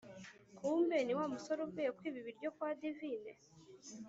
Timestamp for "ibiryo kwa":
2.21-2.69